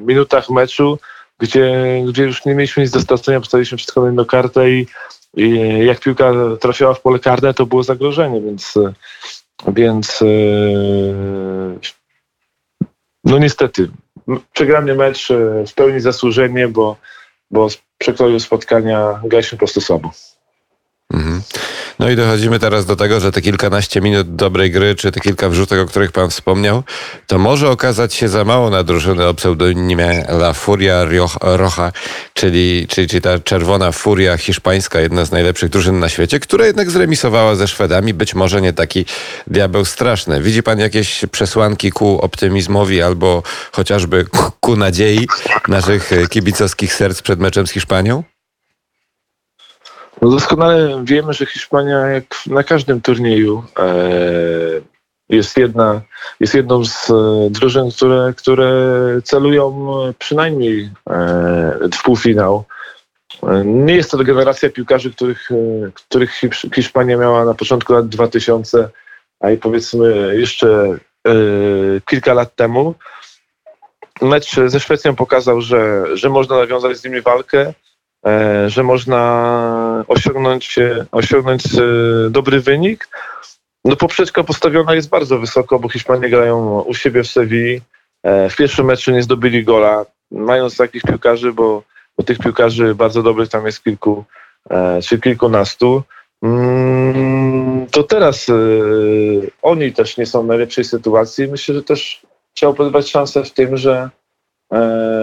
minutach 0.00 0.50
meczu, 0.50 0.98
gdzie, 1.38 1.74
gdzie 2.08 2.22
już 2.22 2.44
nie 2.44 2.54
mieliśmy 2.54 2.82
nic 2.82 2.92
do 2.92 3.00
stracenia, 3.00 3.40
postawiliśmy 3.40 3.78
wszystko 3.78 4.00
na 4.00 4.06
jedną 4.06 4.24
kartę 4.24 4.70
i, 4.70 4.86
i 5.36 5.58
jak 5.86 6.00
piłka 6.00 6.32
trafiała 6.60 6.94
w 6.94 7.00
pole 7.00 7.18
karne, 7.18 7.54
to 7.54 7.66
było 7.66 7.82
zagrożenie, 7.82 8.40
więc, 8.40 8.74
więc 9.68 10.22
e, 10.22 10.26
no 13.24 13.38
niestety 13.38 13.90
przegrany 14.52 14.94
mecz 14.94 15.30
e, 15.30 15.66
w 15.66 15.74
pełni 15.74 16.00
zasłużenie, 16.00 16.68
bo, 16.68 16.96
bo 17.50 17.68
przekroju 17.98 18.40
spotkania 18.40 19.20
graliśmy 19.24 19.56
po 19.56 19.58
prostu 19.58 19.80
słabo. 19.80 20.10
Mhm. 21.12 21.42
No 21.98 22.10
i 22.10 22.16
dochodzimy 22.16 22.58
teraz 22.58 22.86
do 22.86 22.96
tego, 22.96 23.20
że 23.20 23.32
te 23.32 23.42
kilkanaście 23.42 24.00
minut 24.00 24.36
dobrej 24.36 24.70
gry, 24.70 24.94
czy 24.94 25.12
te 25.12 25.20
kilka 25.20 25.48
wrzutek, 25.48 25.80
o 25.80 25.86
których 25.86 26.12
pan 26.12 26.30
wspomniał, 26.30 26.82
to 27.26 27.38
może 27.38 27.70
okazać 27.70 28.14
się 28.14 28.28
za 28.28 28.44
mało 28.44 28.70
na 28.70 28.82
drużynę 28.82 29.28
o 29.28 29.34
pseudonimie 29.34 30.24
La 30.28 30.52
Furia 30.52 31.04
Roja, 31.40 31.92
czyli, 32.34 32.86
czyli, 32.88 33.08
czyli 33.08 33.20
ta 33.22 33.38
czerwona 33.38 33.92
furia 33.92 34.36
hiszpańska, 34.36 35.00
jedna 35.00 35.24
z 35.24 35.30
najlepszych 35.30 35.70
drużyn 35.70 35.98
na 35.98 36.08
świecie, 36.08 36.40
która 36.40 36.66
jednak 36.66 36.90
zremisowała 36.90 37.54
ze 37.54 37.68
Szwedami. 37.68 38.14
Być 38.14 38.34
może 38.34 38.62
nie 38.62 38.72
taki 38.72 39.04
diabeł 39.46 39.84
straszny. 39.84 40.42
Widzi 40.42 40.62
pan 40.62 40.78
jakieś 40.78 41.24
przesłanki 41.30 41.92
ku 41.92 42.20
optymizmowi 42.20 43.02
albo 43.02 43.42
chociażby 43.72 44.24
ku 44.60 44.76
nadziei 44.76 45.26
naszych 45.68 46.10
kibicowskich 46.30 46.94
serc 46.94 47.22
przed 47.22 47.40
meczem 47.40 47.66
z 47.66 47.70
Hiszpanią? 47.70 48.35
No 50.22 50.30
doskonale 50.30 51.04
wiemy, 51.04 51.32
że 51.32 51.46
Hiszpania 51.46 52.06
jak 52.06 52.24
na 52.46 52.62
każdym 52.62 53.00
turnieju 53.00 53.64
e, 53.78 53.94
jest, 55.28 55.56
jedna, 55.56 56.00
jest 56.40 56.54
jedną 56.54 56.84
z 56.84 57.10
e, 57.10 57.48
drużyn, 57.50 57.90
które, 57.90 58.32
które 58.36 58.72
celują 59.24 59.88
przynajmniej 60.18 60.90
e, 61.10 61.88
w 61.94 62.02
półfinał. 62.02 62.64
Nie 63.64 63.94
jest 63.94 64.10
to 64.10 64.18
generacja 64.18 64.70
piłkarzy, 64.70 65.12
których, 65.12 65.48
których 65.94 66.40
Hiszpania 66.74 67.16
miała 67.16 67.44
na 67.44 67.54
początku 67.54 67.92
lat 67.92 68.08
2000, 68.08 68.90
a 69.40 69.50
i 69.50 69.56
powiedzmy 69.58 70.36
jeszcze 70.36 70.98
kilka 72.06 72.34
lat 72.34 72.54
temu. 72.54 72.94
Mecz 74.22 74.56
ze 74.66 74.80
Szwecją 74.80 75.16
pokazał, 75.16 75.60
że, 75.60 76.04
że 76.16 76.28
można 76.28 76.56
nawiązać 76.56 76.96
z 76.96 77.04
nimi 77.04 77.20
walkę. 77.20 77.72
E, 78.26 78.70
że 78.70 78.82
można 78.82 80.04
osiągnąć, 80.08 80.78
e, 80.78 81.06
osiągnąć 81.12 81.64
e, 81.74 81.80
dobry 82.30 82.60
wynik. 82.60 83.08
No 83.84 83.96
poprzeczka 83.96 84.44
postawiona 84.44 84.94
jest 84.94 85.08
bardzo 85.08 85.38
wysoko, 85.38 85.78
bo 85.78 85.88
Hiszpanie 85.88 86.28
grają 86.28 86.80
u 86.80 86.94
siebie 86.94 87.22
w 87.22 87.26
Sewilli. 87.26 87.80
W 88.24 88.56
pierwszym 88.56 88.86
meczu 88.86 89.12
nie 89.12 89.22
zdobyli 89.22 89.64
gola, 89.64 90.04
mając 90.30 90.76
takich 90.76 91.02
piłkarzy, 91.02 91.52
bo, 91.52 91.82
bo 92.18 92.24
tych 92.24 92.38
piłkarzy 92.38 92.94
bardzo 92.94 93.22
dobrych 93.22 93.48
tam 93.48 93.66
jest 93.66 93.84
kilku, 93.84 94.24
czy 95.02 95.20
kilkunastu. 95.20 96.02
Mm, 96.42 97.86
to 97.90 98.02
teraz 98.02 98.46
oni 99.62 99.92
też 99.92 100.16
nie 100.16 100.26
są 100.26 100.42
w 100.42 100.46
najlepszej 100.46 100.84
sytuacji. 100.84 101.48
Myślę, 101.48 101.74
że 101.74 101.82
też 101.82 102.22
trzeba 102.54 102.72
podać 102.72 103.10
szansę 103.10 103.44
w 103.44 103.50
tym, 103.50 103.76
że 103.76 104.10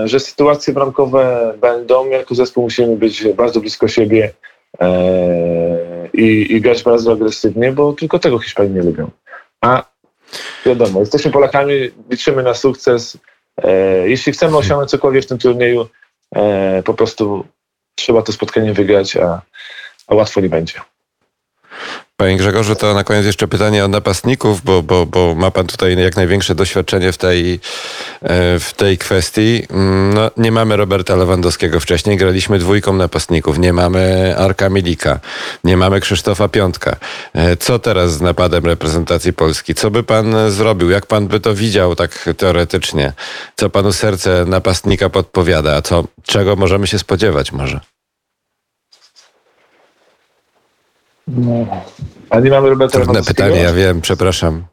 że 0.05 0.19
sytuacje 0.19 0.73
bramkowe 0.73 1.53
będą. 1.61 2.09
Jako 2.09 2.35
zespół 2.35 2.63
musimy 2.63 2.95
być 2.95 3.27
bardzo 3.27 3.59
blisko 3.59 3.87
siebie 3.87 4.33
e, 4.79 6.09
i, 6.13 6.53
i 6.53 6.61
grać 6.61 6.83
bardzo 6.83 7.11
agresywnie, 7.11 7.71
bo 7.71 7.93
tylko 7.93 8.19
tego 8.19 8.39
Hiszpanie 8.39 8.69
nie 8.69 8.81
lubią. 8.81 9.11
A 9.61 9.85
wiadomo, 10.65 10.99
jesteśmy 10.99 11.31
Polakami, 11.31 11.73
liczymy 12.09 12.43
na 12.43 12.53
sukces. 12.53 13.17
E, 13.63 14.09
jeśli 14.09 14.33
chcemy 14.33 14.57
osiągnąć 14.57 14.91
cokolwiek 14.91 15.23
w 15.23 15.27
tym 15.27 15.37
turnieju, 15.37 15.87
po 16.85 16.93
prostu 16.93 17.45
trzeba 17.95 18.21
to 18.21 18.31
spotkanie 18.31 18.73
wygrać, 18.73 19.17
a, 19.17 19.41
a 20.07 20.15
łatwo 20.15 20.41
nie 20.41 20.49
będzie. 20.49 20.81
Panie 22.23 22.37
Grzegorzu, 22.37 22.75
to 22.75 22.93
na 22.93 23.03
koniec 23.03 23.25
jeszcze 23.25 23.47
pytanie 23.47 23.85
o 23.85 23.87
napastników, 23.87 24.61
bo, 24.61 24.83
bo, 24.83 25.05
bo 25.05 25.35
ma 25.35 25.51
pan 25.51 25.67
tutaj 25.67 25.97
jak 25.97 26.15
największe 26.15 26.55
doświadczenie 26.55 27.11
w 27.11 27.17
tej, 27.17 27.53
e, 28.21 28.59
w 28.59 28.73
tej 28.77 28.97
kwestii. 28.97 29.63
Mm, 29.69 30.13
no, 30.13 30.31
nie 30.37 30.51
mamy 30.51 30.77
Roberta 30.77 31.15
Lewandowskiego 31.15 31.79
wcześniej, 31.79 32.17
graliśmy 32.17 32.59
dwójką 32.59 32.93
napastników, 32.93 33.59
nie 33.59 33.73
mamy 33.73 34.35
Arka 34.37 34.69
Milika, 34.69 35.19
nie 35.63 35.77
mamy 35.77 35.99
Krzysztofa 35.99 36.47
Piątka. 36.47 36.95
E, 37.33 37.57
co 37.57 37.79
teraz 37.79 38.13
z 38.13 38.21
napadem 38.21 38.65
reprezentacji 38.65 39.33
Polski? 39.33 39.75
Co 39.75 39.91
by 39.91 40.03
pan 40.03 40.51
zrobił? 40.51 40.89
Jak 40.89 41.05
pan 41.05 41.27
by 41.27 41.39
to 41.39 41.55
widział 41.55 41.95
tak 41.95 42.29
teoretycznie? 42.37 43.13
Co 43.55 43.69
panu 43.69 43.93
serce 43.93 44.45
napastnika 44.47 45.09
podpowiada? 45.09 45.81
Co, 45.81 46.03
czego 46.23 46.55
możemy 46.55 46.87
się 46.87 46.99
spodziewać 46.99 47.51
może? 47.51 47.92
No. 51.27 51.67
A 52.29 52.39
nie 52.39 52.49
mamy 52.49 52.69
Roberta 52.69 52.99
Trudne 52.99 53.23
pytanie, 53.23 53.59
ja 53.59 53.73
wiem, 53.73 54.01
przepraszam. 54.01 54.65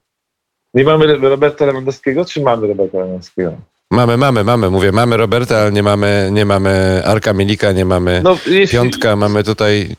Nie 0.75 0.85
mamy 0.85 1.17
Roberta 1.17 1.67
Lewandowskiego, 1.67 2.25
czy 2.25 2.41
mamy 2.43 2.67
Roberta 2.67 2.99
Lewandowskiego? 2.99 3.57
Mamy, 3.91 4.17
mamy, 4.17 4.45
mamy. 4.45 4.71
Mówię, 4.71 4.93
mamy 4.93 5.17
Roberta, 5.17 5.59
ale 5.59 5.73
nie 5.73 5.83
mamy, 5.83 6.29
nie 6.33 6.45
mamy 6.45 7.03
Arka 7.07 7.33
Milika, 7.33 7.73
nie 7.73 7.85
mamy 7.85 8.21
no, 8.25 8.37
jeśli... 8.47 8.79
Piątka. 8.79 9.17
Mamy 9.17 9.45
tutaj 9.45 9.97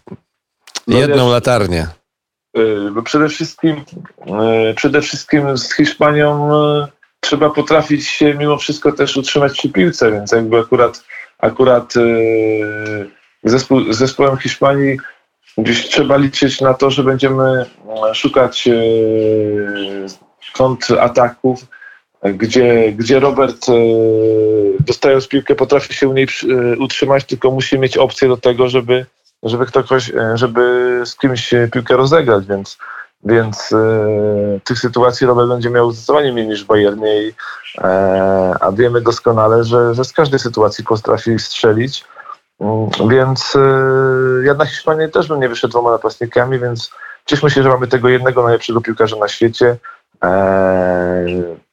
no, 0.87 0.97
jedną 0.97 1.23
wiesz, 1.25 1.31
latarnię. 1.31 1.87
Yy, 2.53 2.91
bo 2.91 3.01
przede 3.01 3.29
wszystkim, 3.29 3.83
yy, 4.25 4.73
przede 4.75 5.01
wszystkim 5.01 5.57
z 5.57 5.73
Hiszpanią 5.75 6.49
yy, 6.49 6.87
trzeba 7.19 7.49
potrafić 7.49 8.07
się 8.07 8.33
mimo 8.33 8.57
wszystko 8.57 8.91
też 8.91 9.17
utrzymać 9.17 9.53
przy 9.53 9.69
piłce, 9.69 10.11
więc 10.11 10.31
jakby 10.31 10.59
akurat, 10.59 11.03
akurat 11.39 11.93
zespół, 13.43 13.93
zespołem 13.93 14.37
Hiszpanii 14.37 14.97
gdzieś 15.57 15.89
trzeba 15.89 16.17
liczyć 16.17 16.61
na 16.61 16.73
to, 16.73 16.91
że 16.91 17.03
będziemy 17.03 17.65
e, 18.09 18.15
szukać 18.15 18.67
e, 18.67 18.73
kontrataków, 20.53 21.65
gdzie, 22.23 22.91
gdzie 22.91 23.19
Robert 23.19 23.69
e, 23.69 23.73
dostając 24.79 25.27
piłkę 25.27 25.55
potrafi 25.55 25.93
się 25.93 26.09
u 26.09 26.13
niej 26.13 26.27
utrzymać, 26.79 27.25
tylko 27.25 27.51
musi 27.51 27.79
mieć 27.79 27.97
opcję 27.97 28.27
do 28.27 28.37
tego, 28.37 28.69
żeby, 28.69 29.05
żeby 29.43 29.65
ktoś, 29.65 30.11
żeby 30.35 31.01
z 31.05 31.17
kimś 31.17 31.53
piłkę 31.71 31.97
rozegrać, 31.97 32.45
więc 32.45 32.77
więc 33.23 33.73
e, 33.73 34.59
tych 34.63 34.79
sytuacji 34.79 35.27
Robert 35.27 35.49
będzie 35.49 35.69
miał 35.69 35.91
zdecydowanie 35.91 36.33
mniej 36.33 36.47
niż 36.47 36.63
w 36.63 36.67
Bayernie, 36.67 37.31
e, 37.77 38.53
a 38.59 38.71
wiemy 38.71 39.01
doskonale, 39.01 39.63
że, 39.63 39.95
że 39.95 40.05
z 40.05 40.13
każdej 40.13 40.39
sytuacji 40.39 40.83
potrafi 40.83 41.39
strzelić. 41.39 42.05
Mm, 42.61 43.09
więc 43.09 43.55
y, 43.55 44.43
ja 44.45 44.53
na 44.53 44.65
Hiszpanię 44.65 45.09
też 45.09 45.27
bym 45.27 45.39
nie 45.39 45.49
wyszedł 45.49 45.71
dwoma 45.71 45.91
napastnikami, 45.91 46.59
więc 46.59 46.91
cieszmy 47.25 47.49
się, 47.49 47.63
że 47.63 47.69
mamy 47.69 47.87
tego 47.87 48.09
jednego 48.09 48.43
najlepszego 48.43 48.81
piłkarza 48.81 49.15
na 49.15 49.27
świecie, 49.27 49.77
e, 50.23 51.25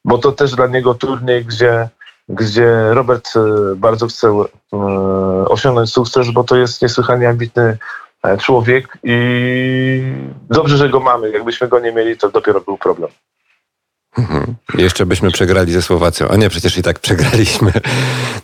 bo 0.05 0.19
to 0.19 0.33
też 0.33 0.55
dla 0.55 0.67
niego 0.67 0.95
turniej, 0.95 1.45
gdzie, 1.45 1.89
gdzie 2.29 2.95
Robert 2.95 3.37
y, 3.37 3.77
bardzo 3.77 4.07
chce 4.07 4.29
y, 4.29 5.49
osiągnąć 5.49 5.91
sukces, 5.91 6.31
bo 6.31 6.45
to 6.45 6.57
jest 6.57 6.83
niesłychanie 6.83 7.29
ambitny 7.29 7.79
e, 8.23 8.39
człowiek 8.39 8.99
i 9.03 10.13
dobrze, 10.51 10.77
że 10.77 10.89
go 10.89 11.01
mamy. 11.01 11.31
Jakbyśmy 11.31 11.69
go 11.69 11.81
nie 11.81 11.93
mieli, 11.93 12.17
to 12.17 12.31
dopiero 12.31 12.61
był 12.61 12.79
problem. 12.79 13.11
Mhm. 14.17 14.55
Jeszcze 14.75 15.07
byśmy 15.07 15.31
przegrali 15.31 15.73
ze 15.73 15.83
Słowacją. 15.83 16.29
A 16.29 16.37
nie, 16.37 16.51
przecież 16.51 16.79
i 16.79 16.83
tak 16.83 16.99
przegraliśmy. 16.99 17.73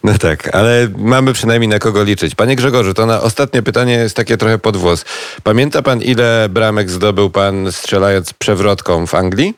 No 0.04 0.18
tak, 0.18 0.54
ale 0.54 0.88
mamy 0.96 1.32
przynajmniej 1.32 1.68
na 1.68 1.78
kogo 1.78 2.02
liczyć. 2.02 2.34
Panie 2.34 2.56
Grzegorzu, 2.56 2.94
to 2.94 3.06
na 3.06 3.20
ostatnie 3.20 3.62
pytanie 3.62 3.92
jest 3.92 4.16
takie 4.16 4.36
trochę 4.36 4.58
podwłos. 4.58 5.04
Pamięta 5.42 5.82
pan, 5.82 6.02
ile 6.02 6.48
bramek 6.48 6.90
zdobył 6.90 7.30
pan 7.30 7.72
strzelając 7.72 8.32
przewrotką 8.32 9.06
w 9.06 9.14
Anglii? 9.14 9.54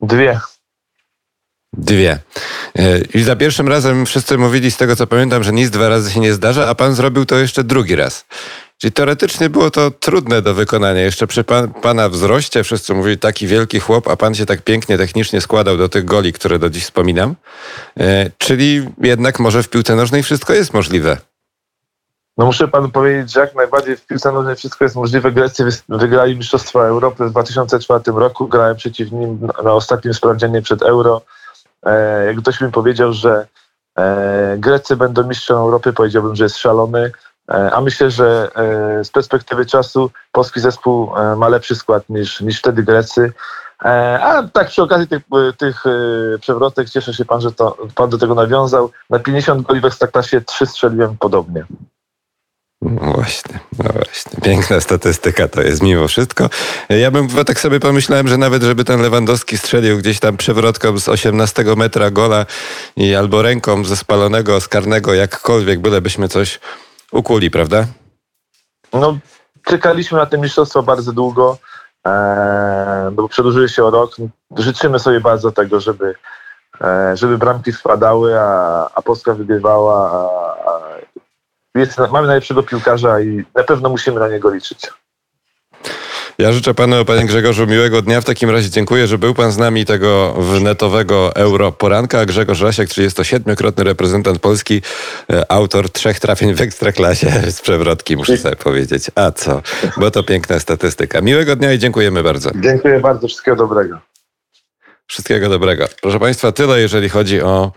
Dwie. 0.00 0.40
Dwie. 1.72 2.18
E, 2.78 2.98
I 3.00 3.22
za 3.22 3.36
pierwszym 3.36 3.68
razem 3.68 4.06
wszyscy 4.06 4.38
mówili 4.38 4.70
z 4.70 4.76
tego, 4.76 4.96
co 4.96 5.06
pamiętam, 5.06 5.42
że 5.42 5.52
nic 5.52 5.70
dwa 5.70 5.88
razy 5.88 6.10
się 6.10 6.20
nie 6.20 6.32
zdarza, 6.32 6.68
a 6.68 6.74
pan 6.74 6.94
zrobił 6.94 7.26
to 7.26 7.36
jeszcze 7.38 7.64
drugi 7.64 7.96
raz. 7.96 8.24
Czyli 8.82 8.92
teoretycznie 8.92 9.50
było 9.50 9.70
to 9.70 9.90
trudne 9.90 10.42
do 10.42 10.54
wykonania. 10.54 11.00
Jeszcze 11.00 11.26
przy 11.26 11.44
pan, 11.44 11.72
pana 11.72 12.08
wzroście 12.08 12.64
wszyscy 12.64 12.94
mówili 12.94 13.18
taki 13.18 13.46
wielki 13.46 13.80
chłop, 13.80 14.08
a 14.08 14.16
pan 14.16 14.34
się 14.34 14.46
tak 14.46 14.62
pięknie 14.62 14.98
technicznie 14.98 15.40
składał 15.40 15.76
do 15.76 15.88
tych 15.88 16.04
goli, 16.04 16.32
które 16.32 16.58
do 16.58 16.70
dziś 16.70 16.84
wspominam. 16.84 17.34
E, 18.00 18.30
czyli 18.38 18.88
jednak 18.98 19.40
może 19.40 19.62
w 19.62 19.68
piłce 19.68 19.96
nożnej 19.96 20.22
wszystko 20.22 20.52
jest 20.52 20.74
możliwe. 20.74 21.16
No 22.38 22.46
muszę 22.46 22.68
panu 22.68 22.88
powiedzieć, 22.88 23.32
że 23.32 23.40
jak 23.40 23.54
najbardziej 23.54 23.96
w 23.96 24.06
piłce 24.06 24.32
nożnej 24.32 24.56
wszystko 24.56 24.84
jest 24.84 24.96
możliwe. 24.96 25.32
Grecy 25.32 25.64
wygrali 25.88 26.36
Mistrzostwa 26.36 26.80
Europy 26.80 27.24
w 27.24 27.30
2004 27.30 28.02
roku. 28.06 28.48
Grałem 28.48 28.76
przeciw 28.76 29.12
nim 29.12 29.48
na 29.64 29.72
ostatnim 29.72 30.14
sprawdzianie 30.14 30.62
przed 30.62 30.82
Euro. 30.82 31.22
E, 31.86 32.24
jak 32.26 32.36
ktoś 32.36 32.60
mi 32.60 32.72
powiedział, 32.72 33.12
że 33.12 33.46
e, 33.98 34.56
Grecy 34.58 34.96
będą 34.96 35.28
mistrzem 35.28 35.56
Europy, 35.56 35.92
powiedziałbym, 35.92 36.36
że 36.36 36.44
jest 36.44 36.56
szalony. 36.56 37.12
E, 37.50 37.70
a 37.72 37.80
myślę, 37.80 38.10
że 38.10 38.50
e, 39.00 39.04
z 39.04 39.10
perspektywy 39.10 39.66
czasu 39.66 40.10
polski 40.32 40.60
zespół 40.60 41.16
e, 41.16 41.36
ma 41.36 41.48
lepszy 41.48 41.76
skład 41.76 42.08
niż, 42.08 42.40
niż 42.40 42.58
wtedy 42.58 42.82
Grecy. 42.82 43.32
A 44.20 44.42
tak 44.52 44.68
przy 44.68 44.82
okazji 44.82 45.08
tych, 45.08 45.22
tych 45.58 45.84
przewrotek 46.40 46.90
cieszę 46.90 47.14
się 47.14 47.24
pan, 47.24 47.40
że 47.40 47.52
to, 47.52 47.76
pan 47.94 48.10
do 48.10 48.18
tego 48.18 48.34
nawiązał. 48.34 48.90
Na 49.10 49.18
50 49.18 49.66
goli 49.66 49.80
w 49.80 49.84
Ekstraklasie 49.84 50.40
3 50.40 50.66
strzeliłem 50.66 51.16
podobnie. 51.18 51.64
No 52.82 53.12
właśnie, 53.12 53.58
no 53.78 53.90
właśnie. 53.92 54.40
Piękna 54.42 54.80
statystyka 54.80 55.48
to 55.48 55.62
jest 55.62 55.82
mimo 55.82 56.08
wszystko. 56.08 56.50
Ja 56.88 57.10
bym 57.10 57.28
tak 57.28 57.60
sobie 57.60 57.80
pomyślałem, 57.80 58.28
że 58.28 58.36
nawet 58.36 58.62
żeby 58.62 58.84
ten 58.84 59.02
Lewandowski 59.02 59.58
strzelił 59.58 59.98
gdzieś 59.98 60.20
tam 60.20 60.36
przewrotką 60.36 60.98
z 60.98 61.08
18 61.08 61.64
metra 61.76 62.10
gola 62.10 62.46
i 62.96 63.14
albo 63.14 63.42
ręką 63.42 63.84
ze 63.84 63.96
spalonego, 63.96 64.60
skarnego, 64.60 65.14
jakkolwiek, 65.14 65.80
bylebyśmy 65.80 66.28
coś 66.28 66.60
ukuli, 67.12 67.50
prawda? 67.50 67.86
No, 68.92 69.18
czekaliśmy 69.62 70.18
na 70.18 70.26
te 70.26 70.38
mistrzostwo 70.38 70.82
bardzo 70.82 71.12
długo, 71.12 71.58
e, 72.06 73.10
bo 73.12 73.28
przedłużyły 73.28 73.68
się 73.68 73.84
o 73.84 73.90
rok. 73.90 74.16
Życzymy 74.56 74.98
sobie 74.98 75.20
bardzo 75.20 75.52
tego, 75.52 75.80
żeby, 75.80 76.14
e, 76.80 77.16
żeby 77.16 77.38
bramki 77.38 77.72
wpadały, 77.72 78.40
a, 78.40 78.88
a 78.94 79.02
Polska 79.02 79.34
wygrywała. 79.34 80.10
A, 80.10 80.70
a 80.70 81.78
jest, 81.78 81.98
mamy 81.98 82.26
najlepszego 82.26 82.62
piłkarza 82.62 83.20
i 83.20 83.44
na 83.54 83.64
pewno 83.64 83.88
musimy 83.88 84.20
na 84.20 84.28
niego 84.28 84.50
liczyć. 84.50 84.90
Ja 86.38 86.52
życzę 86.52 86.74
panu, 86.74 87.04
panie 87.04 87.26
Grzegorzu, 87.26 87.66
miłego 87.66 88.02
dnia. 88.02 88.20
W 88.20 88.24
takim 88.24 88.50
razie 88.50 88.70
dziękuję, 88.70 89.06
że 89.06 89.18
był 89.18 89.34
pan 89.34 89.52
z 89.52 89.58
nami 89.58 89.84
tego 89.84 90.34
wnetowego 90.38 91.36
Euro 91.36 91.72
poranka. 91.72 92.26
Grzegorz 92.26 92.60
Rasiak, 92.60 92.88
37-krotny 92.88 93.84
reprezentant 93.84 94.38
Polski, 94.38 94.82
e, 95.32 95.52
autor 95.52 95.90
trzech 95.90 96.20
trafień 96.20 96.54
w 96.54 96.60
Ekstraklasie 96.60 97.30
z 97.50 97.60
przewrotki, 97.60 98.16
muszę 98.16 98.36
sobie 98.36 98.56
powiedzieć. 98.56 99.10
A 99.14 99.30
co? 99.30 99.62
Bo 99.96 100.10
to 100.10 100.22
piękna 100.22 100.60
statystyka. 100.60 101.20
Miłego 101.20 101.56
dnia 101.56 101.72
i 101.72 101.78
dziękujemy 101.78 102.22
bardzo. 102.22 102.50
Dziękuję 102.54 103.00
bardzo. 103.00 103.28
Wszystkiego 103.28 103.56
dobrego. 103.56 103.98
Wszystkiego 105.06 105.48
dobrego. 105.48 105.86
Proszę 106.02 106.18
Państwa, 106.18 106.52
tyle 106.52 106.80
jeżeli 106.80 107.08
chodzi 107.08 107.42
o 107.42 107.72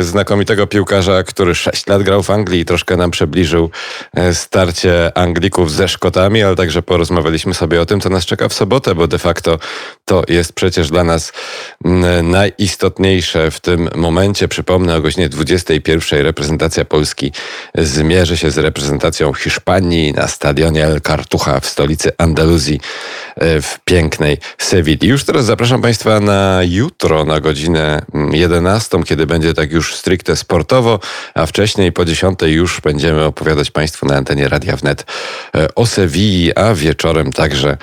znakomitego 0.00 0.66
piłkarza, 0.66 1.22
który 1.22 1.54
6 1.54 1.86
lat 1.86 2.02
grał 2.02 2.22
w 2.22 2.30
Anglii 2.30 2.60
i 2.60 2.64
troszkę 2.64 2.96
nam 2.96 3.10
przybliżył 3.10 3.70
e, 4.14 4.34
starcie 4.34 5.18
Anglików 5.18 5.72
ze 5.72 5.88
Szkotami, 5.88 6.42
ale 6.42 6.56
także 6.56 6.82
porozmawialiśmy 6.82 7.54
sobie 7.54 7.80
o 7.80 7.86
tym, 7.86 8.00
co 8.00 8.08
nas 8.08 8.26
czeka 8.26 8.48
w 8.48 8.54
sobotę, 8.54 8.94
bo 8.94 9.06
de 9.06 9.18
facto 9.18 9.58
to 10.04 10.22
jest 10.28 10.52
przecież 10.52 10.90
dla 10.90 11.04
nas 11.04 11.32
mm, 11.84 12.30
najistotniejsze 12.30 13.50
w 13.50 13.60
tym 13.60 13.88
momencie. 13.94 14.48
Przypomnę 14.48 14.96
o 14.96 15.00
godzinie 15.00 15.28
21 15.28 16.22
reprezentacja 16.22 16.84
Polski 16.84 17.32
zmierzy 17.74 18.36
się 18.36 18.50
z 18.50 18.58
reprezentacją 18.58 19.32
Hiszpanii 19.32 20.12
na 20.12 20.28
stadionie 20.28 20.84
El 20.84 21.00
Cartuja 21.00 21.60
w 21.60 21.66
stolicy 21.66 22.12
Andaluzji 22.18 22.80
e, 23.36 23.62
w 23.62 23.78
pięknej 23.84 24.38
Sewilli. 24.58 25.08
Już 25.08 25.24
teraz 25.24 25.44
zapraszam 25.44 25.82
Państwa 25.82 26.20
na 26.20 26.60
jutro 26.64 27.24
na 27.24 27.40
godzinę 27.40 28.02
11, 28.32 29.04
kiedy 29.04 29.26
będzie 29.26 29.35
tak 29.54 29.72
już 29.72 29.94
stricte 29.94 30.36
sportowo, 30.36 31.00
a 31.34 31.46
wcześniej 31.46 31.92
po 31.92 32.04
10 32.04 32.38
już 32.42 32.80
będziemy 32.80 33.24
opowiadać 33.24 33.70
Państwu 33.70 34.06
na 34.06 34.16
antenie 34.16 34.48
Radia 34.48 34.76
Wnet 34.76 35.06
e, 35.54 35.74
o 35.74 35.86
Sewilli, 35.86 36.56
a 36.58 36.74
wieczorem 36.74 37.32
także, 37.32 37.76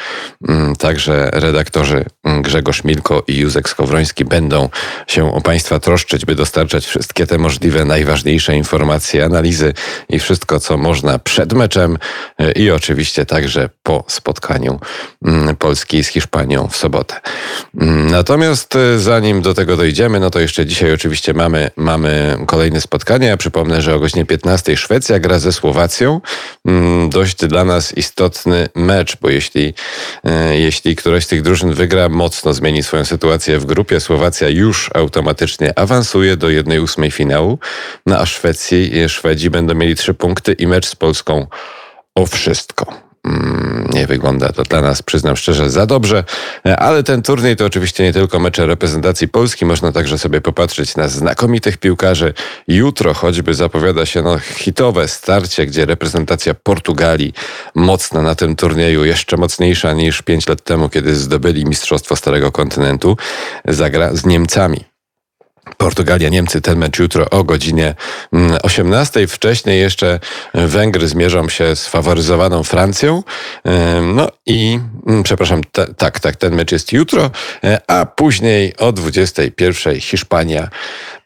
mm, 0.50 0.76
także 0.76 1.30
redaktorzy 1.34 2.06
mm, 2.24 2.42
Grzegorz 2.42 2.84
Milko 2.84 3.24
i 3.28 3.38
Józek 3.38 3.70
Skowroński 3.70 4.26
będą 4.26 4.70
się 5.08 5.34
o 5.34 5.42
Państwa 5.42 5.80
troszczyć, 5.80 6.26
by 6.26 6.36
dostarczać 6.36 6.86
wszystkie 6.86 7.28
te 7.28 7.38
możliwe, 7.38 7.86
najważniejsze 7.86 8.56
informacje, 8.56 9.26
analizy 9.26 9.74
i 10.10 10.20
wszystko, 10.20 10.60
co 10.60 10.78
można 10.78 11.20
przed 11.20 11.54
meczem 11.54 11.98
e, 12.40 12.52
i 12.52 12.72
oczywiście 12.72 13.26
także 13.26 13.70
po 13.84 14.04
spotkaniu 14.08 14.80
mm, 15.26 15.56
Polski 15.56 16.04
z 16.04 16.08
Hiszpanią 16.08 16.68
w 16.68 16.78
sobotę. 16.78 17.16
Natomiast 18.12 18.76
e, 18.76 19.00
zanim 19.00 19.42
do 19.42 19.54
tego 19.54 19.78
dojdziemy, 19.78 20.20
no 20.20 20.30
to 20.30 20.40
jeszcze 20.40 20.66
dzisiaj 20.66 20.94
oczywiście 20.94 21.34
mamy, 21.34 21.43
mamy 21.76 22.38
kolejne 22.46 22.82
spotkanie. 22.82 23.28
Ja 23.28 23.38
przypomnę, 23.38 23.82
że 23.82 23.96
o 23.96 24.00
godzinie 24.00 24.26
15 24.26 24.78
Szwecja 24.78 25.20
gra 25.20 25.40
ze 25.40 25.54
Słowacją. 25.54 26.22
Mm, 26.66 27.10
dość 27.10 27.46
dla 27.46 27.66
nas 27.66 27.98
istotny 27.98 28.70
mecz, 28.76 29.18
bo 29.22 29.30
jeśli, 29.30 29.74
e, 30.24 30.58
jeśli 30.58 30.96
któraś 30.96 31.24
z 31.24 31.28
tych 31.28 31.42
drużyn 31.42 31.74
wygra, 31.74 32.10
mocno 32.10 32.54
zmieni 32.54 32.84
swoją 32.84 33.06
sytuację 33.06 33.60
w 33.60 33.66
grupie. 33.66 34.00
Słowacja 34.00 34.50
już 34.50 34.90
automatycznie 34.94 35.80
awansuje 35.80 36.38
do 36.38 36.48
1-8 36.48 37.12
finału, 37.12 37.60
no 38.06 38.20
a 38.20 38.26
Szwecji, 38.26 39.10
Szwedzi 39.10 39.50
będą 39.50 39.76
mieli 39.76 39.96
trzy 39.96 40.14
punkty 40.14 40.54
i 40.54 40.68
mecz 40.68 40.86
z 40.86 40.96
Polską 40.96 41.48
o 42.16 42.26
wszystko. 42.26 43.03
Mm, 43.26 43.88
nie 43.94 44.08
wygląda 44.08 44.50
to 44.50 44.64
dla 44.64 44.82
nas, 44.82 45.02
przyznam 45.02 45.36
szczerze, 45.36 45.70
za 45.70 45.86
dobrze, 45.86 46.24
ale 46.78 47.04
ten 47.04 47.22
turniej 47.22 47.56
to 47.56 47.66
oczywiście 47.66 48.04
nie 48.04 48.14
tylko 48.14 48.40
mecze 48.40 48.66
reprezentacji 48.66 49.28
Polski, 49.28 49.66
można 49.66 49.92
także 49.92 50.18
sobie 50.18 50.42
popatrzeć 50.42 50.96
na 50.96 51.08
znakomitych 51.08 51.78
piłkarzy. 51.78 52.34
Jutro 52.68 53.14
choćby 53.14 53.54
zapowiada 53.54 54.06
się 54.06 54.22
no, 54.22 54.40
hitowe 54.40 55.08
starcie, 55.08 55.66
gdzie 55.66 55.86
reprezentacja 55.86 56.54
Portugalii 56.54 57.34
mocna 57.76 58.22
na 58.22 58.36
tym 58.36 58.56
turnieju, 58.56 59.06
jeszcze 59.06 59.38
mocniejsza 59.38 59.94
niż 59.94 60.22
pięć 60.22 60.48
lat 60.48 60.62
temu, 60.62 60.90
kiedy 60.90 61.16
zdobyli 61.16 61.66
Mistrzostwo 61.66 62.16
Starego 62.16 62.52
Kontynentu, 62.52 63.18
zagra 63.68 64.16
z 64.16 64.26
Niemcami. 64.26 64.93
Portugalia, 65.78 66.30
Niemcy, 66.30 66.62
ten 66.62 66.78
mecz 66.78 67.00
jutro 67.00 67.30
o 67.30 67.44
godzinie 67.44 67.96
18. 68.64 69.20
Mm, 69.20 69.30
Wcześniej 69.30 69.82
jeszcze 69.82 70.20
Węgry 70.54 71.08
zmierzą 71.08 71.50
się 71.50 71.76
z 71.76 71.88
faworyzowaną 71.88 72.64
Francją. 72.64 73.24
No 74.02 74.28
i, 74.46 74.80
mm, 75.08 75.24
przepraszam, 75.24 75.62
tak, 75.98 76.20
tak, 76.20 76.36
ten 76.36 76.56
mecz 76.56 76.72
jest 76.72 76.92
jutro, 76.92 77.32
e, 77.64 77.82
a 77.88 78.06
później 78.06 78.78
o 78.78 78.92
21. 78.92 80.00
Hiszpania, 80.00 80.70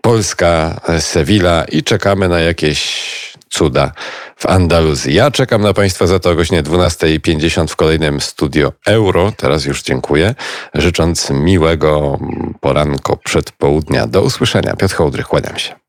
Polska, 0.02 0.82
e, 0.88 1.02
Sevilla 1.02 1.65
i 1.71 1.84
czekamy 1.84 2.30
na 2.30 2.39
jakieś 2.39 3.37
cuda 3.49 3.91
w 4.36 4.45
Andaluzji. 4.45 5.13
Ja 5.13 5.31
czekam 5.31 5.62
na 5.62 5.73
Państwa 5.73 6.07
za 6.07 6.19
to 6.19 6.29
o 6.29 6.36
godzinie 6.36 6.63
12.50 6.63 7.67
w 7.67 7.75
kolejnym 7.75 8.21
studio 8.21 8.73
Euro. 8.86 9.33
Teraz 9.38 9.65
już 9.65 9.83
dziękuję, 9.83 10.36
życząc 10.73 11.29
miłego 11.29 12.19
poranko 12.60 13.17
przedpołudnia. 13.17 14.07
Do 14.07 14.21
usłyszenia. 14.21 14.75
Piotr 14.75 14.95
Hołdry, 14.95 15.23
kłaniam 15.23 15.57
się. 15.57 15.87